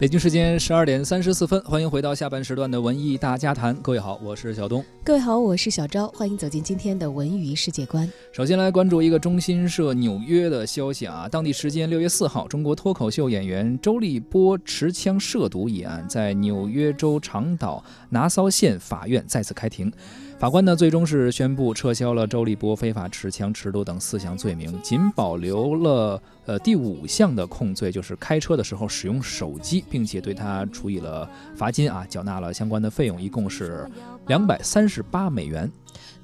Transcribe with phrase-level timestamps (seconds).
[0.00, 3.74] 北京时间十二点三十四分，欢迎回到下半时段的文艺大家谈。
[3.82, 4.84] 各位好，我是小东。
[5.02, 6.06] 各位好，我是小昭。
[6.10, 8.08] 欢迎走进今天的文娱世界观。
[8.30, 19.92] 首先来关注一个中新社纽约的消息啊，当地时间六月四号，中国脱口秀演员周立波持枪涉毒一案，在纽约州长岛拿骚县法院再次开庭。
[20.38, 33.88] 法官呢，最终是宣布撤销了周立波非法持枪、持毒等四项罪名，仅保留了呃第五项的控罪，就是开车的时候使用手机，并且对他处以了罚金啊，缴纳了相关的费用，一共是
[34.26, 35.70] 两百三十八美元。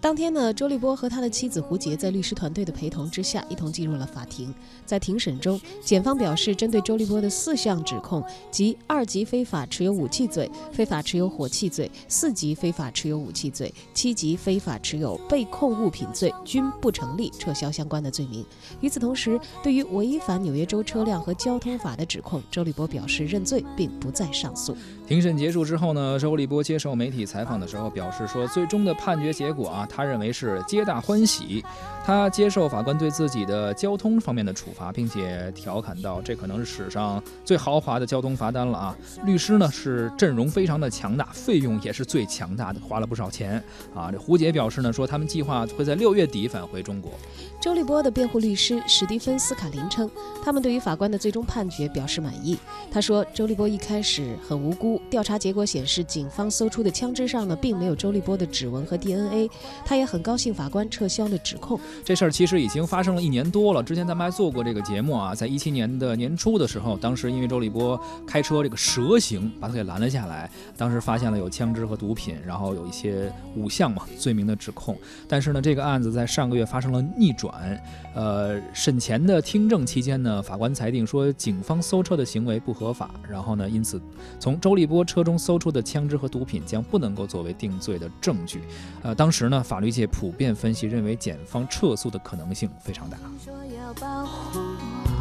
[0.01, 4.55] 当天呢，周立波和他的妻子胡洁在律师团队的陪同之下，一同进入了法庭。
[4.85, 18.45] 在庭审中，检方表示，针对周立波的四项指控，即二级非法持有武器罪、非法持有火器罪、四级非法持有武器罪、七级非法持有被控物品罪，均不成立，撤销相关的罪名。
[18.81, 24.77] 与此同时，对于违反纽约州车辆和交通法的指控，周立波表示认罪，并不再上诉。
[25.07, 29.87] 庭审结束之后呢，周立波接受媒体采访的时候表示说，最终的判决结果啊。
[29.89, 31.65] 他认为是皆大欢喜，
[32.05, 43.63] 他接受法官对自己的交通方面的处罚，并且调侃道：“这可能是史上最豪华的交通罚单了啊！”律师呢是阵容非常的强大，费用也是最强大的，花了不少钱
[43.95, 44.11] 啊。
[44.11, 47.13] 这胡杰表示呢，说他们计划会在六月底返回中国。
[47.61, 50.11] 周立波的辩护律师史蒂芬斯卡林称，
[50.45, 52.59] 他们对于法官的最终判决表示满意。
[52.91, 59.44] 他说：“周立波一开始很无辜，调查结果显示，警方搜出的枪支上呢，并没有周立波的指纹和 DNA。”
[59.85, 61.79] 他也很高兴法官撤销了指控。
[62.05, 63.83] 这事儿其实已经发生了一年多了。
[63.83, 70.51] 之前咱们还做过这个节目啊，在一七年的年初的时候，当时因为周立波开车这个蛇行，把他给拦了下来。
[70.77, 74.97] 当时发现了有枪支和毒品，然后有一些五项嘛罪名的指控。
[75.29, 77.81] 但是呢，这个案子在上个月发生了逆转。
[78.15, 83.11] 呃，审前的听证期间呢，法官裁定说警方搜车的行为不合法。
[83.29, 84.01] 然后呢，因此
[84.39, 88.61] 从周立波车中搜出的枪支和毒品将不能够作为定罪的证据。
[89.03, 89.61] 呃，当时呢。
[89.65, 95.17] 法律界普遍分析认为，检方撤诉的可能性非常大说要保护我。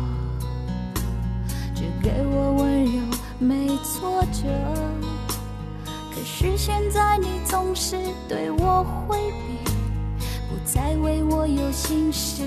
[1.74, 3.02] 只给我温柔，
[3.40, 4.44] 没挫折。
[6.14, 7.98] 可是现在你总是
[8.30, 9.58] 对我回避，
[10.48, 12.44] 不再为我有心事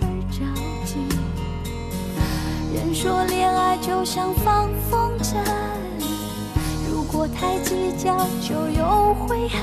[0.00, 0.40] 而着
[0.86, 0.96] 急。
[2.74, 5.36] 人说恋爱就像放风筝。
[7.12, 9.58] 如果太计较，就有悔恨。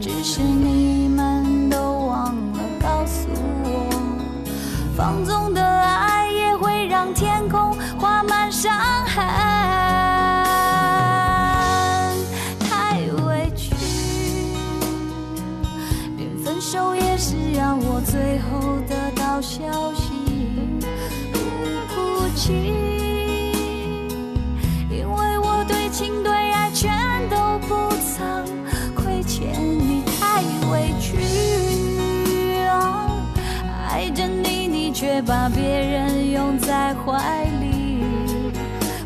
[0.00, 3.28] 只是你们都忘了告诉
[3.62, 3.88] 我，
[4.96, 8.72] 放纵的爱也会让天空画满伤
[9.06, 9.24] 痕。
[12.58, 12.98] 太
[13.28, 13.72] 委屈，
[16.16, 20.10] 连分手也是让我最后得到消息，
[21.32, 21.38] 不
[21.94, 22.50] 哭泣。
[24.90, 26.24] 因为我对情
[35.02, 38.04] 却把别人拥在怀里，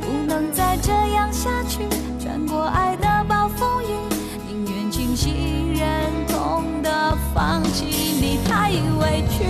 [0.02, 1.88] 不能再这样下去。
[2.20, 3.86] 穿过爱的暴风雨，
[4.46, 5.88] 宁愿清醒忍
[6.28, 7.86] 痛的放弃。
[7.86, 9.46] 你太委屈，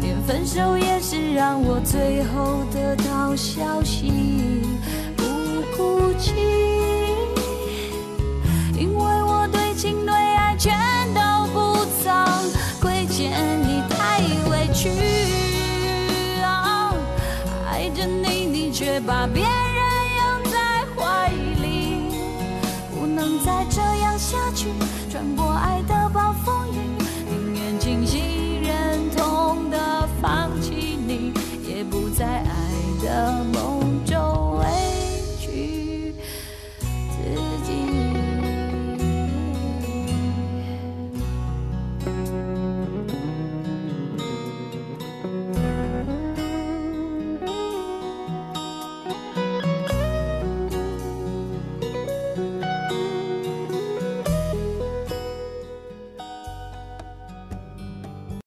[0.00, 4.10] 连分手也是让我最后得到消息，
[5.16, 5.22] 不
[5.76, 6.32] 哭泣。
[17.94, 19.73] 着你你却把别人